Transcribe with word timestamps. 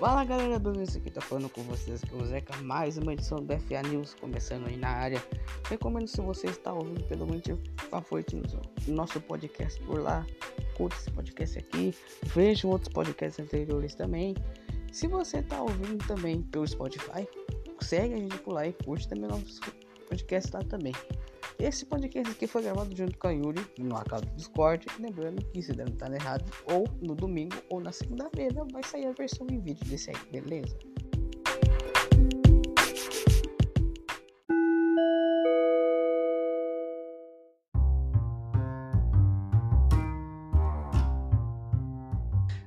Fala 0.00 0.24
galera, 0.24 0.58
beleza? 0.58 0.96
Aqui 0.96 1.10
tá 1.10 1.20
falando 1.20 1.50
com 1.50 1.62
vocês 1.64 2.02
aqui 2.02 2.14
é 2.14 2.16
o 2.16 2.24
Zeca, 2.24 2.56
mais 2.62 2.96
uma 2.96 3.12
edição 3.12 3.36
do 3.36 3.58
FA 3.60 3.82
News 3.82 4.14
começando 4.14 4.66
aí 4.66 4.74
na 4.74 4.88
área. 4.88 5.22
Recomendo 5.68 6.06
se 6.06 6.22
você 6.22 6.46
está 6.46 6.72
ouvindo 6.72 7.04
pelo 7.04 7.26
motivo 7.26 7.60
favorito 7.90 8.34
no 8.88 8.94
nosso 8.94 9.20
podcast 9.20 9.78
por 9.82 10.00
lá, 10.00 10.26
curta 10.74 10.96
esse 10.96 11.10
podcast 11.10 11.58
aqui, 11.58 11.94
veja 12.34 12.66
outros 12.66 12.90
podcasts 12.90 13.44
anteriores 13.44 13.94
também. 13.94 14.34
Se 14.90 15.06
você 15.06 15.42
tá 15.42 15.60
ouvindo 15.60 16.02
também 16.06 16.40
pelo 16.44 16.66
Spotify, 16.66 17.28
segue 17.82 18.14
a 18.14 18.16
gente 18.16 18.38
por 18.38 18.54
lá 18.54 18.66
e 18.66 18.72
curte 18.72 19.06
também 19.06 19.28
nossos 19.28 19.60
podcasts 20.08 20.50
lá 20.50 20.62
também. 20.62 20.94
Esse 21.62 21.84
podcast 21.84 22.32
aqui 22.32 22.46
foi 22.46 22.62
gravado 22.62 22.96
junto 22.96 23.18
com 23.18 23.28
a 23.28 23.32
Yuri 23.32 23.60
no 23.78 23.94
acaso 23.94 24.24
do 24.24 24.34
Discord. 24.34 24.86
Lembrando 24.98 25.44
que 25.52 25.62
se 25.62 25.74
der 25.74 25.90
não 25.90 25.94
tá 25.94 26.10
errado, 26.10 26.50
ou 26.64 26.88
no 27.02 27.14
domingo 27.14 27.54
ou 27.68 27.80
na 27.80 27.92
segunda-feira 27.92 28.64
vai 28.72 28.82
sair 28.82 29.04
a 29.04 29.12
versão 29.12 29.46
em 29.50 29.60
vídeo 29.60 29.86
desse 29.86 30.08
aí, 30.08 30.16
beleza? 30.32 30.74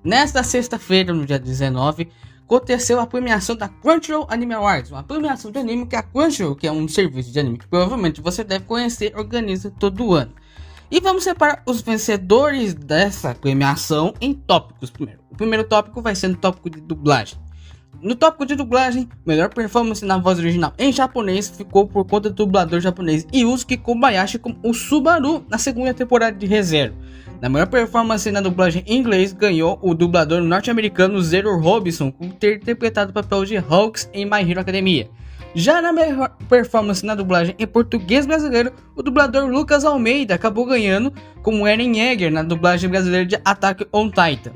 Nesta 0.03 0.43
sexta-feira, 0.43 1.11
no 1.13 1.25
dia 1.25 1.39
19, 1.39 2.11
aconteceu 2.45 2.99
a 2.99 3.07
premiação 3.07 3.55
da 3.55 3.67
Crunchyroll 3.67 4.27
Anime 4.29 4.53
Awards, 4.53 4.91
uma 4.91 5.03
premiação 5.03 5.51
de 5.51 5.59
anime 5.59 5.85
que 5.85 5.95
a 5.95 6.03
Crunchyroll, 6.03 6.55
que 6.55 6.67
é 6.67 6.71
um 6.71 6.87
serviço 6.87 7.31
de 7.31 7.39
anime 7.39 7.57
que 7.57 7.67
provavelmente 7.67 8.21
você 8.21 8.43
deve 8.43 8.65
conhecer, 8.65 9.13
organiza 9.15 9.71
todo 9.71 10.13
ano. 10.13 10.33
E 10.91 10.99
vamos 10.99 11.23
separar 11.23 11.63
os 11.65 11.81
vencedores 11.81 12.73
dessa 12.73 13.33
premiação 13.33 14.13
em 14.21 14.33
tópicos 14.33 14.91
primeiro. 14.91 15.21
O 15.31 15.35
primeiro 15.35 15.63
tópico 15.63 16.01
vai 16.01 16.13
ser 16.13 16.27
no 16.27 16.35
tópico 16.35 16.69
de 16.69 16.79
dublagem. 16.81 17.39
No 17.99 18.15
tópico 18.15 18.45
de 18.45 18.53
dublagem, 18.53 19.07
melhor 19.25 19.47
performance 19.49 20.03
na 20.03 20.17
voz 20.17 20.37
original 20.37 20.73
em 20.77 20.91
japonês 20.91 21.49
ficou 21.49 21.87
por 21.87 22.05
conta 22.05 22.29
do 22.29 22.35
dublador 22.35 22.81
japonês 22.81 23.25
Yusuke 23.33 23.77
Kobayashi 23.77 24.37
como 24.37 24.57
o 24.61 24.73
Subaru 24.73 25.45
na 25.49 25.57
segunda 25.57 25.93
temporada 25.93 26.37
de 26.37 26.45
reserva. 26.45 26.95
Na 27.43 27.49
melhor 27.49 27.67
performance 27.67 28.31
na 28.31 28.39
dublagem 28.39 28.85
em 28.87 28.97
inglês, 28.97 29.33
ganhou 29.33 29.77
o 29.81 29.93
dublador 29.93 30.41
norte-americano 30.41 31.21
Zero 31.21 31.59
Robinson 31.59 32.09
por 32.09 32.31
ter 32.35 32.55
interpretado 32.55 33.11
o 33.11 33.13
papel 33.13 33.43
de 33.43 33.57
Hawks 33.57 34.09
em 34.13 34.23
My 34.23 34.49
Hero 34.49 34.61
Academia. 34.61 35.09
Já 35.53 35.81
na 35.81 35.91
melhor 35.91 36.37
performance 36.47 37.05
na 37.05 37.13
dublagem 37.15 37.53
em 37.59 37.67
português 37.67 38.25
brasileiro, 38.25 38.71
o 38.95 39.03
dublador 39.03 39.49
Lucas 39.49 39.83
Almeida 39.83 40.35
acabou 40.35 40.65
ganhando 40.65 41.11
como 41.41 41.67
Eren 41.67 41.97
Yeager 41.97 42.31
na 42.31 42.43
dublagem 42.43 42.89
brasileira 42.89 43.25
de 43.25 43.35
Attack 43.43 43.85
on 43.91 44.09
Titan. 44.09 44.53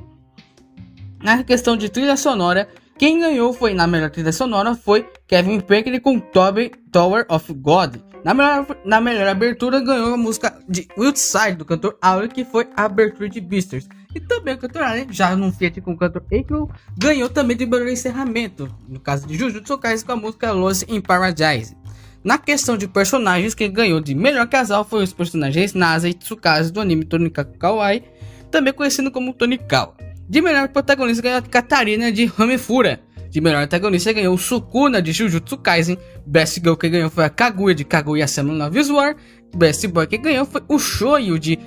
Na 1.22 1.44
questão 1.44 1.76
de 1.76 1.90
trilha 1.90 2.16
sonora, 2.16 2.70
quem 2.98 3.20
ganhou 3.20 3.52
foi 3.52 3.74
na 3.74 3.86
melhor 3.86 4.12
trilha 4.12 4.32
sonora 4.32 4.76
foi 4.76 5.06
Kevin 5.28 5.60
Bacon 5.60 6.00
com 6.00 6.22
Tower 6.22 7.26
of 7.30 7.54
God. 7.54 7.98
Na 8.24 8.34
melhor, 8.34 8.78
na 8.84 9.02
melhor 9.02 9.28
abertura 9.28 9.80
ganhou 9.80 10.14
a 10.14 10.18
música 10.18 10.60
de 10.68 10.88
Wildside 10.98 11.56
do 11.58 11.66
cantor 11.66 11.98
Auri, 12.02 12.28
que 12.28 12.44
foi 12.44 12.68
a 12.76 12.86
abertura 12.86 13.30
de 13.30 13.40
Beasters. 13.40 13.88
E 14.14 14.20
também 14.20 14.56
o 14.56 14.58
cantor 14.58 14.82
Allen, 14.82 15.08
já 15.12 15.36
no 15.36 15.52
Fiat 15.52 15.80
com 15.82 15.92
o 15.92 15.98
cantor 15.98 16.24
Eiko, 16.32 16.70
ganhou 16.98 17.30
também 17.30 17.56
de 17.56 17.66
melhor 17.66 17.88
encerramento, 17.88 18.74
no 18.88 19.00
caso 19.00 19.28
de 19.28 19.38
Jujutsu 19.38 19.78
Kaisen 19.78 20.06
com 20.06 20.14
a 20.14 20.16
música 20.16 20.52
Lost 20.52 20.84
in 20.88 21.00
Paradise. 21.00 21.78
Na 22.24 22.38
questão 22.38 22.76
de 22.76 22.88
personagens, 22.88 23.54
quem 23.54 23.72
ganhou 23.72 24.02
de 24.02 24.16
melhor 24.16 24.48
casal 24.48 24.84
foi 24.84 25.04
os 25.04 25.14
personagens 25.14 25.74
Nasa 25.74 26.10
e 26.10 26.14
Tsukasa 26.14 26.72
do 26.72 26.82
anime 26.82 27.06
Tonika 27.06 27.46
Kawaii, 27.46 28.04
também 28.50 28.74
conhecido 28.74 29.12
como 29.12 29.34
Tonikawa. 29.34 29.96
De 30.28 30.42
melhor 30.42 30.68
protagonista 30.68 31.22
ganhou 31.22 31.40
a 31.40 31.42
Katarina 31.42 32.12
de 32.12 32.30
Hamefura. 32.38 33.00
De 33.38 33.42
melhor 33.42 33.62
antagonista 33.62 34.12
ganhou 34.12 34.34
o 34.34 34.38
Sukuna 34.40 35.00
de 35.00 35.12
Jujutsu 35.12 35.60
Kaisen. 35.60 35.96
Best 36.26 36.60
Girl 36.60 36.74
que 36.74 36.90
ganhou 36.90 37.08
foi 37.08 37.24
a 37.24 37.30
Kaguya 37.30 37.76
de 37.76 37.84
Kaguya-sama 37.84 38.52
no 38.52 38.58
Love 38.58 38.92
War. 38.92 39.16
Best 39.56 39.86
Boy 39.90 40.08
que 40.08 40.18
ganhou 40.18 40.44
foi 40.44 40.64
o 40.68 40.80
Shoyu 40.80 41.38
de 41.38 41.60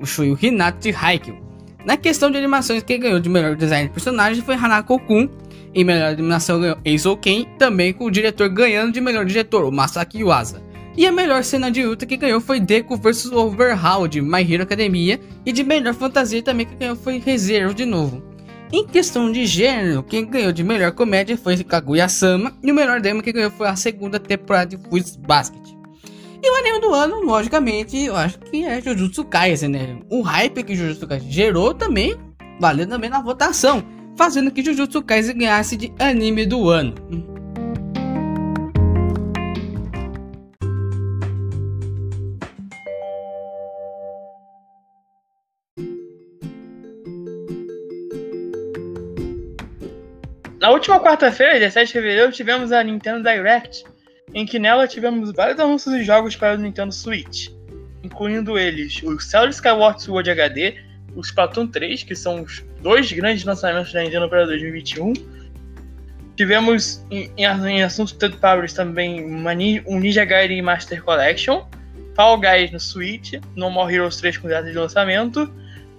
o 0.00 0.06
Shoyu 0.06 0.38
Hinato 0.40 0.80
de 0.80 0.90
Haikyuu. 0.90 1.36
Na 1.84 1.98
questão 1.98 2.30
de 2.30 2.38
animações, 2.38 2.82
quem 2.82 2.98
ganhou 2.98 3.20
de 3.20 3.28
melhor 3.28 3.56
design 3.56 3.88
de 3.88 3.92
personagem 3.92 4.42
foi 4.42 4.54
Hanako 4.54 4.98
Kun. 5.00 5.28
Em 5.74 5.84
melhor 5.84 6.14
animação 6.14 6.62
ganhou 6.62 6.78
Eizou 6.82 7.14
Ken, 7.14 7.44
também 7.58 7.92
com 7.92 8.06
o 8.06 8.10
diretor 8.10 8.48
ganhando 8.48 8.92
de 8.92 9.00
melhor 9.02 9.26
diretor, 9.26 9.64
o 9.64 9.70
Masaki 9.70 10.20
Yuasa. 10.20 10.62
E 10.96 11.06
a 11.06 11.12
melhor 11.12 11.44
cena 11.44 11.70
de 11.70 11.84
luta 11.84 12.06
que 12.06 12.16
ganhou 12.16 12.40
foi 12.40 12.58
Deku 12.58 12.96
vs 12.96 13.26
Overhaul 13.32 14.08
de 14.08 14.22
My 14.22 14.50
Hero 14.50 14.62
Academia. 14.62 15.20
E 15.44 15.52
de 15.52 15.62
melhor 15.62 15.92
fantasia 15.92 16.42
também 16.42 16.64
que 16.64 16.74
ganhou 16.74 16.96
foi 16.96 17.18
Reserva 17.18 17.74
de 17.74 17.84
novo. 17.84 18.27
Em 18.70 18.86
questão 18.86 19.32
de 19.32 19.46
gênero, 19.46 20.02
quem 20.02 20.26
ganhou 20.26 20.52
de 20.52 20.62
melhor 20.62 20.92
comédia 20.92 21.38
foi 21.38 21.56
Kaguya-sama 21.64 22.52
e 22.62 22.70
o 22.70 22.74
melhor 22.74 23.00
demo 23.00 23.22
que 23.22 23.32
ganhou 23.32 23.50
foi 23.50 23.66
a 23.66 23.74
segunda 23.74 24.20
temporada 24.20 24.76
de 24.76 24.82
Fruits 24.88 25.16
Basket. 25.16 25.66
E 26.42 26.50
o 26.50 26.54
anime 26.54 26.80
do 26.80 26.92
ano, 26.92 27.22
logicamente, 27.22 27.96
eu 27.96 28.14
acho 28.14 28.38
que 28.38 28.64
é 28.64 28.80
Jujutsu 28.80 29.24
Kaisen, 29.24 29.70
né? 29.70 29.98
O 30.10 30.20
hype 30.20 30.62
que 30.62 30.76
Jujutsu 30.76 31.06
Kaisen 31.06 31.30
gerou 31.30 31.72
também, 31.72 32.14
valeu 32.60 32.86
também 32.86 33.08
na 33.08 33.22
votação, 33.22 33.82
fazendo 34.16 34.50
que 34.50 34.62
Jujutsu 34.62 35.02
Kaisen 35.02 35.38
ganhasse 35.38 35.74
de 35.74 35.90
anime 35.98 36.44
do 36.44 36.68
ano. 36.68 36.94
Na 50.60 50.70
última 50.70 50.98
quarta-feira, 50.98 51.58
17 51.58 51.86
de 51.86 51.92
fevereiro, 51.92 52.32
tivemos 52.32 52.72
a 52.72 52.82
Nintendo 52.82 53.22
Direct, 53.22 53.84
em 54.34 54.44
que 54.44 54.58
nela 54.58 54.88
tivemos 54.88 55.30
vários 55.32 55.58
anúncios 55.60 55.94
de 55.94 56.02
jogos 56.02 56.34
para 56.34 56.54
o 56.54 56.58
Nintendo 56.58 56.92
Switch, 56.92 57.48
incluindo 58.02 58.58
eles 58.58 59.00
o 59.04 59.16
Zelda 59.20 59.50
Skyward 59.50 60.02
Sword 60.02 60.28
HD, 60.28 60.74
o 61.14 61.20
Splatoon 61.20 61.68
3, 61.68 62.02
que 62.02 62.16
são 62.16 62.42
os 62.42 62.64
dois 62.82 63.10
grandes 63.12 63.44
lançamentos 63.44 63.92
da 63.92 64.02
Nintendo 64.02 64.28
para 64.28 64.46
2021. 64.46 65.12
Tivemos 66.36 67.04
em, 67.08 67.30
em 67.36 67.82
assuntos 67.82 68.12
third 68.14 68.36
powers 68.38 68.72
também 68.72 69.24
um 69.24 70.00
Ninja 70.00 70.24
Gaiden 70.24 70.60
Master 70.60 71.02
Collection, 71.04 71.66
Fall 72.16 72.40
Guys 72.40 72.72
no 72.72 72.80
Switch, 72.80 73.34
No 73.54 73.70
More 73.70 73.94
Heroes 73.94 74.16
3 74.16 74.38
com 74.38 74.48
data 74.48 74.68
de 74.68 74.76
lançamento, 74.76 75.52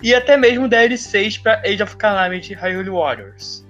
e 0.03 0.13
até 0.13 0.35
mesmo 0.35 0.67
DLCs 0.67 1.37
para 1.37 1.61
Age 1.61 1.81
of 1.81 1.95
Calamity 1.95 2.53
Hyrule 2.53 2.89
Warriors. 2.89 3.68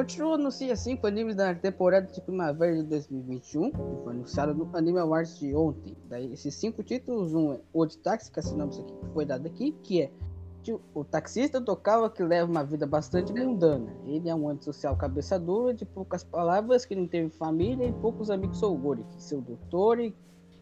Crunchyroll 0.00 0.32
anuncia 0.32 0.74
5 0.74 1.06
animes 1.06 1.36
da 1.36 1.54
temporada 1.54 2.06
de 2.06 2.22
primavera 2.22 2.74
de 2.74 2.84
2021, 2.84 3.70
que 3.70 4.02
foi 4.02 4.14
anunciado 4.14 4.54
no 4.54 4.74
Anime 4.74 4.98
Awards 4.98 5.38
de 5.38 5.54
ontem. 5.54 5.94
Daí, 6.08 6.32
esses 6.32 6.54
cinco 6.54 6.82
títulos, 6.82 7.34
um 7.34 7.52
é 7.52 7.60
O 7.70 7.84
de 7.84 7.98
Táxi, 7.98 8.32
que 8.32 8.38
é 8.38 8.42
a 8.42 8.42
sinopse 8.42 8.80
aqui, 8.80 8.94
que 8.94 9.12
foi 9.12 9.26
dado 9.26 9.46
aqui, 9.46 9.72
que 9.82 10.00
é 10.00 10.10
o 10.94 11.04
taxista 11.04 11.60
tocava 11.60 12.08
que 12.08 12.22
leva 12.22 12.50
uma 12.50 12.64
vida 12.64 12.86
bastante 12.86 13.30
mundana. 13.30 13.94
Ele 14.06 14.26
é 14.26 14.34
um 14.34 14.48
antissocial 14.48 14.96
cabeça 14.96 15.38
dura, 15.38 15.74
de 15.74 15.84
poucas 15.84 16.24
palavras, 16.24 16.86
que 16.86 16.96
não 16.96 17.06
teve 17.06 17.28
família 17.28 17.86
e 17.86 17.92
poucos 17.92 18.30
amigos 18.30 18.58
Sougori, 18.58 19.04
seu 19.18 19.42
doutor 19.42 20.00
e, 20.00 20.16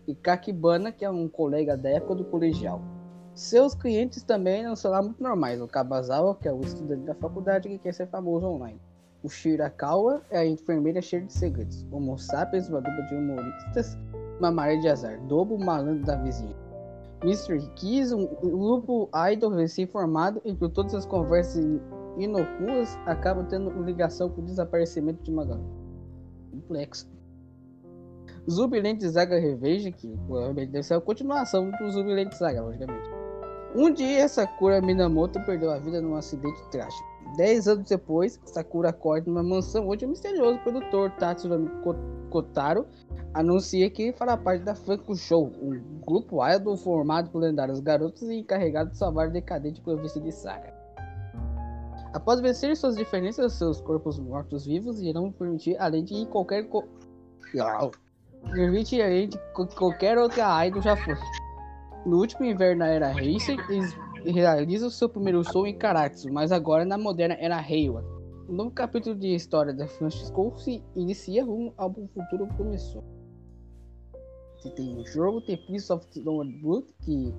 e 0.09 0.17
Kakibana, 0.17 0.91
que 0.91 1.05
é 1.05 1.11
um 1.11 1.29
colega 1.29 1.77
da 1.77 1.91
época 1.91 2.17
do 2.17 2.25
colegial. 2.25 2.83
Seus 3.35 3.73
clientes 3.73 4.25
também 4.25 4.65
não 4.65 4.75
são 4.75 4.91
lá 4.91 5.01
muito 5.01 5.23
normais. 5.23 5.61
O 5.61 5.69
Kabazawa, 5.69 6.35
que 6.35 6.49
é 6.49 6.53
o 6.53 6.61
estudante 6.61 7.05
da 7.05 7.15
faculdade 7.15 7.69
que 7.69 7.79
quer 7.79 7.95
ser 7.95 8.09
famoso 8.09 8.45
online. 8.45 8.81
O 9.23 9.29
Shirakawa 9.29 10.23
é 10.31 10.39
a 10.39 10.47
enfermeira 10.47 11.03
cheia 11.03 11.23
de 11.23 11.33
segredos. 11.33 11.85
Homo 11.91 12.17
sapiens, 12.19 12.69
uma 12.69 12.81
dupla 12.81 13.03
de 13.07 13.15
humoristas, 13.15 13.99
uma 14.39 14.53
maré 14.53 14.77
de 14.77 14.89
azar. 14.89 15.19
Dobo, 15.27 15.59
malandro 15.59 16.05
da 16.05 16.17
vizinha. 16.17 16.55
Mr. 17.23 17.59
Kiss, 17.75 18.15
um 18.15 18.27
grupo 18.27 19.11
idol 19.33 19.51
recém-formado, 19.51 20.41
em 20.45 20.55
que 20.55 20.69
todas 20.69 20.95
as 20.95 21.05
conversas 21.05 21.65
inocuas 22.17 22.97
acabam 23.07 23.45
tendo 23.47 23.71
ligação 23.83 24.31
com 24.31 24.41
o 24.41 24.45
desaparecimento 24.45 25.23
de 25.25 25.31
uma 25.33 25.45
garota. 25.45 25.69
Complexo. 26.53 27.09
Zubilente 28.49 29.07
Zaga 29.09 29.39
Revenge, 29.39 29.91
que 29.91 30.17
provavelmente 30.27 30.71
deve 30.71 30.85
ser 30.85 30.95
a 30.95 31.01
continuação 31.01 31.71
do 31.71 31.91
Zubilente 31.91 32.37
Zaga, 32.37 32.63
logicamente. 32.63 33.11
Um 33.75 33.93
dia, 33.93 34.27
Sakura 34.29 34.81
Minamoto 34.81 35.41
perdeu 35.45 35.71
a 35.71 35.79
vida 35.79 36.01
num 36.01 36.15
acidente 36.15 36.63
trágico. 36.71 37.18
Dez 37.37 37.69
anos 37.69 37.89
depois, 37.89 38.41
Sakura 38.45 38.91
acorda 38.91 39.31
numa 39.31 39.43
mansão 39.43 39.89
onde 39.89 40.05
o 40.05 40.09
misterioso 40.09 40.59
produtor 40.61 41.11
Tatsuro 41.13 41.71
Kotaro 42.31 42.87
anuncia 43.35 43.89
que 43.91 44.13
fará 44.13 44.37
parte 44.37 44.65
da 44.65 44.75
Funko 44.75 45.15
Show, 45.15 45.53
um 45.63 45.81
grupo 46.05 46.45
idol 46.47 46.77
formado 46.77 47.31
por 47.31 47.41
lendários 47.41 47.81
garotos 47.81 48.23
e 48.23 48.39
encarregado 48.39 48.91
de 48.91 48.99
salvar 48.99 49.29
o 49.29 49.33
decadente 49.33 49.81
província 49.81 50.21
de 50.21 50.33
Saga. 50.33 50.75
Após 52.13 52.41
vencer 52.41 52.77
suas 52.77 52.97
diferenças, 52.97 53.53
seus 53.53 53.81
corpos 53.81 54.19
mortos-vivos 54.19 55.01
irão 55.01 55.31
permitir, 55.31 55.77
além 55.79 56.05
de 56.05 56.27
qualquer. 56.27 56.65
Co... 56.65 56.85
Permite 58.51 59.01
além 59.01 59.29
de 59.29 59.39
qualquer 59.77 60.17
outra 60.17 60.67
idol 60.67 60.81
já 60.81 60.97
foi. 60.97 61.15
No 62.07 62.19
último 62.19 62.47
inverno 62.47 62.81
na 62.81 62.89
era 62.89 63.09
Racer, 63.09 63.59
eles 63.69 63.95
realizam 64.25 64.91
seu 64.91 65.09
primeiro 65.09 65.45
show 65.45 65.67
em 65.67 65.77
Karatsu, 65.77 66.33
mas 66.33 66.53
agora 66.53 66.85
na 66.85 66.99
moderna 66.99 67.37
era 67.39 67.61
Heiwa. 67.61 68.05
Um 68.49 68.55
novo 68.55 68.71
capítulo 68.71 69.15
de 69.15 69.35
história 69.35 69.75
da 69.75 69.87
Francisco 69.87 70.55
se 70.57 70.83
inicia 70.97 71.45
rumo 71.45 71.73
ao 71.77 71.93
futuro 71.93 72.47
promissor. 72.57 73.03
Você 74.57 74.71
tem 74.71 74.97
o 74.97 75.07
jogo, 75.07 75.41
tem 75.41 75.57
Prince 75.57 75.93
of 75.93 76.07
the 76.09 76.21
Blood, 76.21 76.87
que 77.03 77.33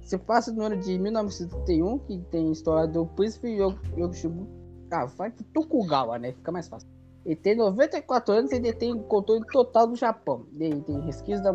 se 0.00 0.18
passa 0.18 0.52
no 0.52 0.62
ano 0.62 0.76
de 0.76 0.98
1931, 0.98 1.98
que 2.00 2.18
tem 2.30 2.50
história 2.50 2.88
do 2.88 3.06
príncipe 3.06 3.58
Yoshibu. 3.96 4.48
Ah, 4.90 5.04
vai 5.04 5.30
pro 5.30 5.44
Tokugawa, 5.44 6.18
né? 6.18 6.32
Fica 6.32 6.50
mais 6.50 6.66
fácil. 6.66 6.88
Ele 7.24 7.36
tem 7.36 7.54
94 7.54 8.34
anos 8.34 8.50
e 8.50 8.56
ele 8.56 8.72
tem 8.72 8.96
controle 9.02 9.44
total 9.52 9.86
do 9.86 9.94
Japão. 9.94 10.46
Ele 10.58 10.80
tem 10.80 11.00
resquícios 11.02 11.42
da, 11.42 11.52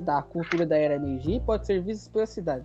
da 0.00 0.22
cultura 0.22 0.64
da 0.64 0.78
era 0.78 0.98
Meiji 0.98 1.34
e 1.34 1.40
pode 1.40 1.66
ser 1.66 1.82
visto 1.82 2.10
pela 2.10 2.24
cidade. 2.24 2.64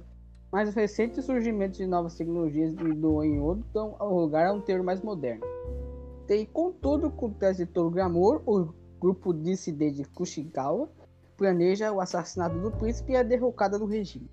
Mas 0.53 0.69
os 0.69 0.75
recentes 0.75 1.25
surgimentos 1.25 1.79
de 1.79 1.87
novas 1.87 2.13
tecnologias 2.13 2.75
do 2.75 3.23
Enyodo 3.23 3.65
dão 3.73 3.97
lugar 3.99 4.45
a 4.45 4.53
um 4.53 4.61
termo 4.61 4.83
mais 4.83 5.01
moderno. 5.01 5.43
Tem, 6.27 6.45
contudo, 6.45 7.09
com 7.09 7.25
o 7.25 7.33
trajetório 7.33 7.89
Glamour, 7.89 8.43
o 8.45 8.71
grupo 8.99 9.33
dissidente 9.33 10.07
Kushigawa 10.09 10.87
planeja 11.35 11.91
o 11.91 11.99
assassinato 11.99 12.59
do 12.59 12.69
príncipe 12.69 13.13
e 13.13 13.15
a 13.15 13.23
derrocada 13.23 13.79
do 13.79 13.87
regime. 13.87 14.29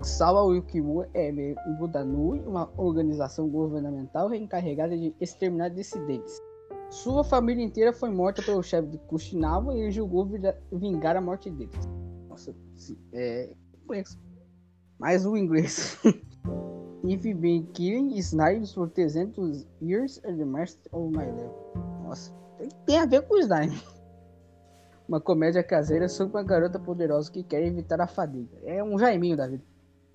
Sawa 0.00 0.44
Ukimura 0.44 1.10
é 1.12 1.30
membro 1.30 1.88
da 1.88 2.02
NUI, 2.02 2.40
uma 2.46 2.72
organização 2.78 3.46
governamental 3.46 4.32
encarregada 4.32 4.96
de 4.96 5.14
exterminar 5.20 5.68
dissidentes. 5.68 6.40
Sua 6.88 7.22
família 7.22 7.62
inteira 7.62 7.92
foi 7.92 8.08
morta 8.08 8.42
pelo 8.42 8.62
chefe 8.62 8.88
de 8.88 8.96
Kushinawa 8.96 9.74
e 9.74 9.80
ele 9.80 9.90
julgou 9.90 10.26
vingar 10.72 11.18
a 11.18 11.20
morte 11.20 11.50
deles. 11.50 11.86
Nossa, 12.30 12.56
é 13.12 13.54
complexo. 13.72 14.23
Mais 14.98 15.26
um 15.26 15.36
inglês. 15.36 15.98
If 17.06 17.22
been 17.34 17.66
killing 17.74 18.16
Snipes 18.16 18.72
for 18.72 18.88
300 18.88 19.66
years 19.82 20.20
and 20.24 20.38
the 20.38 20.44
master 20.44 20.88
of 20.92 21.12
my 21.12 21.26
life. 21.26 21.52
Nossa, 22.02 22.32
tem 22.86 22.98
a 22.98 23.04
ver 23.04 23.22
com 23.22 23.34
o 23.34 23.38
Snipe. 23.38 23.76
Uma 25.06 25.20
comédia 25.20 25.62
caseira 25.62 26.08
sobre 26.08 26.34
uma 26.34 26.42
garota 26.42 26.78
poderosa 26.78 27.30
que 27.30 27.42
quer 27.42 27.62
evitar 27.62 28.00
a 28.00 28.06
fadiga. 28.06 28.56
É 28.64 28.82
um 28.82 28.98
Jaiminho 28.98 29.36
da 29.36 29.46
vida. 29.46 29.62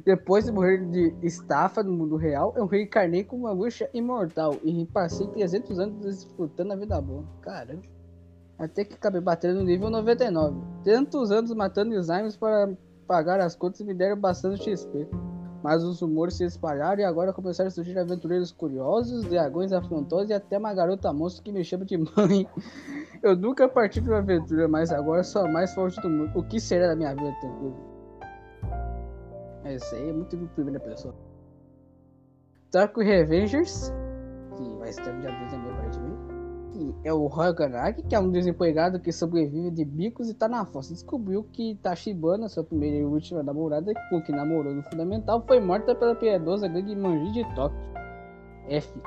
Depois 0.03 0.45
de 0.45 0.51
morrer 0.51 0.83
de 0.89 1.13
estafa 1.21 1.83
no 1.83 1.91
mundo 1.91 2.15
real, 2.15 2.53
eu 2.57 2.65
reencarnei 2.65 3.23
como 3.23 3.45
uma 3.45 3.55
bruxa 3.55 3.87
imortal 3.93 4.55
e 4.63 4.85
passei 4.87 5.27
300 5.27 5.77
anos 5.77 6.15
disputando 6.15 6.71
a 6.71 6.75
vida 6.75 6.99
boa. 6.99 7.23
Caramba. 7.41 7.83
Até 8.57 8.83
que 8.83 8.95
acabei 8.95 9.21
batendo 9.21 9.59
no 9.59 9.65
nível 9.65 9.91
99. 9.91 10.59
Tantos 10.83 11.29
anos 11.31 11.53
matando 11.53 11.95
Alzheimer 11.95 12.35
para 12.39 12.75
pagar 13.09 13.39
as 13.39 13.55
contas 13.55 13.79
e 13.79 13.83
me 13.83 13.95
deram 13.95 14.15
bastante 14.15 14.63
XP. 14.63 15.07
Mas 15.63 15.83
os 15.83 15.99
rumores 15.99 16.35
se 16.35 16.45
espalharam 16.45 17.01
e 17.01 17.03
agora 17.03 17.33
começaram 17.33 17.67
a 17.67 17.71
surgir 17.71 17.97
aventureiros 17.97 18.51
curiosos, 18.51 19.25
dragões 19.25 19.73
afrontosos 19.73 20.29
e 20.29 20.33
até 20.33 20.59
uma 20.59 20.73
garota 20.75 21.11
monstro 21.11 21.43
que 21.43 21.51
me 21.51 21.63
chama 21.63 21.83
de 21.83 21.97
mãe. 22.15 22.47
Eu 23.21 23.35
nunca 23.35 23.67
parti 23.67 23.99
de 23.99 24.07
uma 24.07 24.19
aventura, 24.19 24.67
mas 24.67 24.91
agora 24.91 25.23
sou 25.23 25.41
a 25.41 25.51
mais 25.51 25.73
forte 25.73 25.99
do 26.01 26.09
mundo. 26.09 26.31
O 26.37 26.43
que 26.43 26.59
será 26.59 26.87
da 26.87 26.95
minha 26.95 27.13
vida, 27.13 27.35
tranquilo? 27.41 27.75
Esse 29.65 29.95
aí 29.95 30.09
é 30.09 30.13
muito 30.13 30.37
de 30.37 30.45
primeira 30.47 30.79
pessoa. 30.79 31.13
Taco 32.71 33.01
Revengers, 33.01 33.91
que 34.55 34.69
vai 34.77 34.93
ser 34.93 35.03
dia 35.19 35.31
2 35.31 35.49
de 35.49 35.55
aparentemente. 35.55 36.18
É 37.03 37.13
o 37.13 37.27
Haganagi, 37.27 38.03
que 38.03 38.15
é 38.15 38.19
um 38.19 38.31
desempregado 38.31 38.99
que 38.99 39.11
sobrevive 39.11 39.71
de 39.71 39.85
bicos 39.85 40.29
e 40.29 40.33
tá 40.33 40.47
na 40.47 40.65
força. 40.65 40.93
Descobriu 40.93 41.43
que 41.51 41.75
Tachibana, 41.81 42.49
sua 42.49 42.63
primeira 42.63 42.97
e 42.97 43.05
última 43.05 43.43
namorada, 43.43 43.93
com 44.09 44.21
que 44.21 44.31
namorou 44.31 44.73
no 44.73 44.83
Fundamental, 44.83 45.43
foi 45.47 45.59
morta 45.59 45.93
pela 45.95 46.15
piedosa 46.15 46.67
gangue 46.67 46.95
Manji 46.95 47.31
de 47.31 47.55
Tóquio. 47.55 47.79
F. 48.67 49.01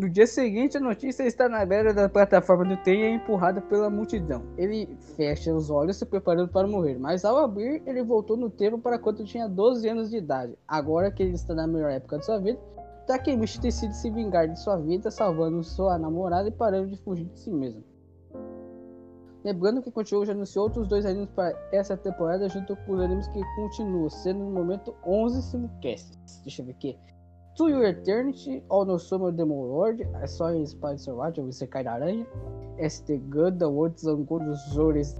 No 0.00 0.08
dia 0.08 0.26
seguinte, 0.26 0.78
a 0.78 0.80
notícia 0.80 1.24
está 1.24 1.46
na 1.46 1.66
beira 1.66 1.92
da 1.92 2.08
plataforma 2.08 2.64
do 2.64 2.76
trem 2.78 3.00
e 3.00 3.04
é 3.04 3.14
empurrada 3.14 3.60
pela 3.60 3.90
multidão. 3.90 4.42
Ele 4.56 4.96
fecha 5.14 5.52
os 5.52 5.68
olhos 5.68 5.98
se 5.98 6.06
preparando 6.06 6.48
para 6.48 6.66
morrer, 6.66 6.98
mas 6.98 7.22
ao 7.22 7.36
abrir, 7.36 7.82
ele 7.84 8.02
voltou 8.02 8.34
no 8.34 8.48
tempo 8.48 8.78
para 8.78 8.98
quando 8.98 9.24
tinha 9.24 9.46
12 9.46 9.86
anos 9.86 10.08
de 10.08 10.16
idade. 10.16 10.56
Agora 10.66 11.10
que 11.10 11.22
ele 11.22 11.34
está 11.34 11.54
na 11.54 11.66
melhor 11.66 11.90
época 11.90 12.18
de 12.18 12.24
sua 12.24 12.38
vida, 12.38 12.58
Takemichi 13.10 13.60
decide 13.60 13.92
se 13.92 14.08
vingar 14.08 14.46
de 14.46 14.56
sua 14.56 14.76
vida, 14.76 15.10
salvando 15.10 15.64
sua 15.64 15.98
namorada 15.98 16.48
e 16.48 16.52
parando 16.52 16.90
de 16.90 16.96
fugir 16.96 17.24
de 17.24 17.40
si 17.40 17.50
mesmo. 17.50 17.82
Lembrando 19.42 19.82
que 19.82 19.90
Crunchyroll 19.90 20.24
já 20.24 20.32
anunciou 20.32 20.66
outros 20.66 20.86
dois 20.86 21.04
animes 21.04 21.28
para 21.30 21.52
essa 21.72 21.96
temporada, 21.96 22.48
junto 22.48 22.76
com 22.76 22.92
os 22.92 23.00
animes 23.00 23.26
que 23.26 23.40
continuam, 23.56 24.08
sendo 24.08 24.44
no 24.44 24.52
momento 24.52 24.94
11 25.04 25.42
simulcasts. 25.42 26.40
Deixa 26.42 26.62
eu 26.62 26.66
ver 26.66 26.72
aqui. 26.72 26.96
To 27.56 27.68
Your 27.68 27.84
Eternity, 27.84 28.62
All 28.68 28.84
No 28.84 28.96
Summer 28.96 29.32
Demon 29.32 29.60
Lord, 29.60 30.02
I 30.22 30.28
Saw 30.28 30.50
You 30.50 30.64
Spider 30.64 31.00
Survive, 31.00 31.40
você 31.40 31.66
cai 31.66 31.82
da 31.82 31.94
aranha, 31.94 32.24
ST 32.78 33.18
Ganda, 33.28 33.68
Words 33.68 34.06
on 34.06 34.22
Good 34.22 34.54
Zores. 34.72 35.16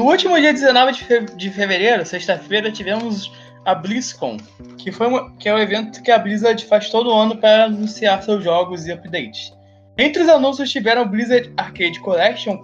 No 0.00 0.06
último 0.06 0.40
dia 0.40 0.50
19 0.50 0.92
de, 0.92 1.04
fe 1.04 1.20
de 1.36 1.50
fevereiro, 1.50 2.06
sexta-feira, 2.06 2.72
tivemos 2.72 3.30
a 3.66 3.74
BlizzCon, 3.74 4.38
que, 4.78 4.90
foi 4.90 5.08
que 5.38 5.46
é 5.46 5.52
o 5.52 5.56
um 5.56 5.58
evento 5.58 6.02
que 6.02 6.10
a 6.10 6.18
Blizzard 6.18 6.64
faz 6.64 6.88
todo 6.88 7.12
ano 7.12 7.36
para 7.36 7.64
anunciar 7.64 8.22
seus 8.22 8.42
jogos 8.42 8.86
e 8.86 8.92
updates. 8.92 9.52
Entre 9.98 10.22
os 10.22 10.28
anúncios 10.30 10.72
tiveram 10.72 11.06
Blizzard 11.06 11.52
Arcade 11.58 12.00
Collection, 12.00 12.62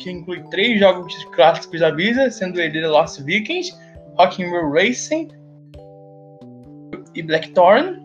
que 0.00 0.10
inclui 0.10 0.42
três 0.50 0.80
jogos 0.80 1.14
clássicos 1.26 1.78
da 1.78 1.92
Blizzard, 1.92 2.34
sendo 2.34 2.60
ele 2.60 2.80
The 2.80 2.88
Lost 2.88 3.20
Vikings, 3.20 3.72
Rock'n'Roll 4.18 4.72
Racing 4.72 5.28
e 7.14 7.22
Blackthorn. 7.22 8.02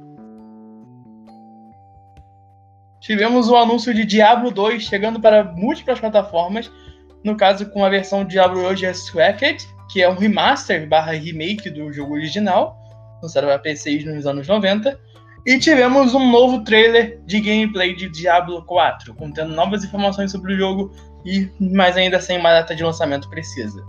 Tivemos 2.99 3.49
o 3.49 3.55
anúncio 3.55 3.91
de 3.91 4.05
Diablo 4.05 4.51
2 4.51 4.83
chegando 4.83 5.19
para 5.19 5.43
múltiplas 5.43 5.99
plataformas, 5.99 6.69
no 7.23 7.35
caso 7.35 7.69
com 7.69 7.83
a 7.83 7.89
versão 7.89 8.23
Diablo 8.23 8.67
Resurrected, 8.69 9.67
que 9.89 10.01
é 10.01 10.09
um 10.09 10.15
remaster 10.15 10.87
barra 10.87 11.13
remake 11.13 11.69
do 11.69 11.91
jogo 11.91 12.13
original, 12.13 12.77
lançado 13.21 13.45
para 13.45 13.59
PCs 13.59 14.05
nos 14.05 14.25
anos 14.25 14.47
90. 14.47 14.99
E 15.45 15.57
tivemos 15.59 16.13
um 16.13 16.29
novo 16.29 16.63
trailer 16.63 17.21
de 17.25 17.39
gameplay 17.39 17.95
de 17.95 18.09
Diablo 18.09 18.63
4, 18.65 19.13
contendo 19.15 19.53
novas 19.53 19.83
informações 19.83 20.31
sobre 20.31 20.53
o 20.53 20.57
jogo 20.57 20.91
e 21.25 21.49
mais 21.59 21.95
ainda 21.95 22.19
sem 22.19 22.37
uma 22.37 22.51
data 22.51 22.75
de 22.75 22.83
lançamento 22.83 23.29
precisa. 23.29 23.81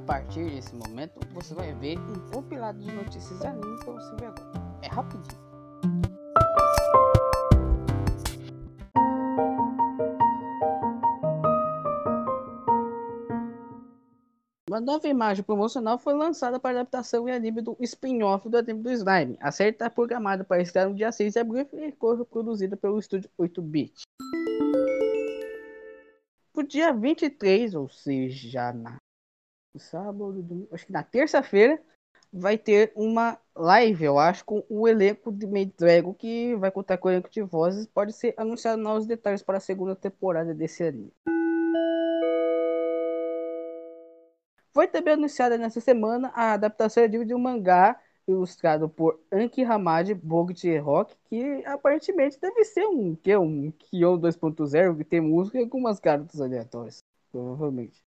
Partir 0.00 0.50
desse 0.50 0.74
momento, 0.74 1.18
você 1.32 1.54
vai 1.54 1.72
ver 1.74 1.98
um 1.98 2.30
compilado 2.30 2.78
de 2.78 2.92
notícias 2.92 3.42
anime 3.42 3.78
para 3.84 3.92
você 3.92 4.16
ver 4.16 4.26
agora. 4.26 4.78
É 4.82 4.88
rapidinho. 4.88 5.48
Uma 14.68 14.80
nova 14.80 15.08
imagem 15.08 15.42
promocional 15.42 15.98
foi 15.98 16.12
lançada 16.12 16.60
para 16.60 16.80
adaptação 16.80 17.26
em 17.26 17.32
anime 17.32 17.62
do 17.62 17.74
spin-off 17.80 18.48
do 18.50 18.58
anime 18.58 18.82
do 18.82 18.90
Slime. 18.92 19.38
A 19.40 19.50
série 19.50 19.70
está 19.70 19.88
programada 19.88 20.44
para 20.44 20.60
estrear 20.60 20.90
no 20.90 20.94
dia 20.94 21.10
6 21.10 21.32
de 21.32 21.38
abril 21.38 21.66
e 21.72 21.90
foi 21.92 22.22
produzida 22.26 22.76
pelo 22.76 22.98
estúdio 22.98 23.30
8-bit. 23.38 24.02
No 26.54 26.62
dia 26.62 26.92
23, 26.92 27.74
ou 27.74 27.88
seja, 27.88 28.72
na 28.74 28.97
sábado, 29.78 30.42
domingo, 30.42 30.68
acho 30.72 30.86
que 30.86 30.92
na 30.92 31.02
terça-feira 31.02 31.80
vai 32.32 32.58
ter 32.58 32.92
uma 32.94 33.38
live, 33.54 34.04
eu 34.04 34.18
acho, 34.18 34.44
com 34.44 34.64
o 34.68 34.86
elenco 34.86 35.32
de 35.32 35.46
Maid 35.46 35.72
Dragon, 35.76 36.12
que 36.12 36.54
vai 36.56 36.70
contar 36.70 36.98
com 36.98 37.08
o 37.08 37.10
elenco 37.10 37.30
de 37.30 37.42
vozes. 37.42 37.86
Pode 37.86 38.12
ser 38.12 38.34
anunciado 38.36 38.80
novos 38.80 39.06
detalhes 39.06 39.42
para 39.42 39.58
a 39.58 39.60
segunda 39.60 39.96
temporada 39.96 40.54
desse 40.54 40.84
anime. 40.84 41.12
Foi 44.72 44.86
também 44.86 45.14
anunciada 45.14 45.58
nessa 45.58 45.80
semana 45.80 46.30
a 46.34 46.52
adaptação 46.52 47.08
de 47.08 47.34
um 47.34 47.38
mangá 47.38 48.00
ilustrado 48.28 48.88
por 48.88 49.18
Anki 49.32 49.64
Hamad 49.64 50.14
Bogt 50.14 50.78
Rock, 50.78 51.16
que 51.24 51.64
aparentemente 51.64 52.38
deve 52.38 52.64
ser 52.64 52.86
um 52.86 53.16
que 53.16 53.34
um 53.36 53.72
Kion 53.72 54.18
2.0 54.18 54.98
que 54.98 55.04
tem 55.04 55.20
música 55.20 55.58
e 55.58 55.62
algumas 55.62 55.98
cartas 55.98 56.40
aleatórias, 56.40 57.02
provavelmente. 57.32 58.07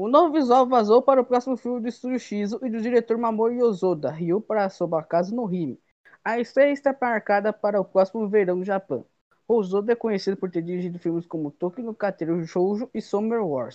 O 0.00 0.06
novo 0.06 0.32
visual 0.32 0.64
vazou 0.64 1.02
para 1.02 1.20
o 1.20 1.24
próximo 1.24 1.56
filme 1.56 1.80
do 1.80 1.88
Estúdio 1.88 2.20
Shizu 2.20 2.60
e 2.62 2.70
do 2.70 2.80
diretor 2.80 3.18
Mamoru 3.18 3.52
Yosoda, 3.52 4.12
Ryu 4.12 4.40
para 4.40 4.70
Sobakazu 4.70 5.34
no 5.34 5.52
Hime. 5.52 5.76
A 6.24 6.38
estreia 6.38 6.72
está 6.72 6.96
marcada 7.02 7.52
para 7.52 7.80
o 7.80 7.84
próximo 7.84 8.28
verão 8.28 8.54
no 8.54 8.64
Japão. 8.64 9.04
Yosoda 9.50 9.90
é 9.90 9.96
conhecido 9.96 10.36
por 10.36 10.52
ter 10.52 10.62
dirigido 10.62 11.00
filmes 11.00 11.26
como 11.26 11.50
Tokyo 11.50 11.84
no 11.84 11.92
Kateru 11.92 12.46
Shoujo 12.46 12.88
e 12.94 13.00
Summer 13.02 13.44
Wars. 13.44 13.74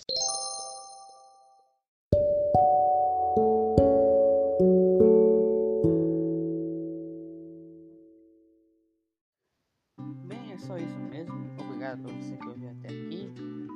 Bem, 10.26 10.54
é 10.54 10.56
só 10.56 10.78
isso 10.78 10.98
mesmo. 11.00 11.34
Obrigado 11.60 12.00
por 12.00 12.12
você 12.12 12.34
que 12.34 12.48
ouviu 12.48 12.70
até 12.70 12.88
aqui. 12.88 13.30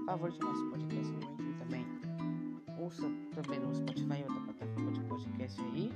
Favorite 0.07 0.41
nosso 0.41 0.71
podcast. 0.71 0.88
Ouça 2.89 3.03
também 3.35 3.61
no 3.61 3.75
Spotify 3.75 4.21
e 4.21 4.23
outra 4.23 4.41
plataforma 4.41 4.93
de 4.93 5.01
podcast 5.03 5.61
aí. 5.61 5.93